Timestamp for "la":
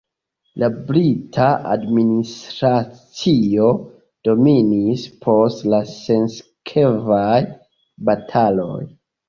0.61-0.67, 5.77-5.85